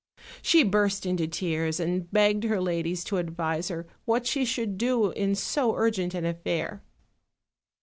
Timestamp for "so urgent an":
5.35-6.25